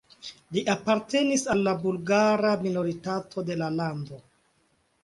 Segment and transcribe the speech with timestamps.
[0.55, 4.23] Li apartenis al la bulgara minoritato de la lando.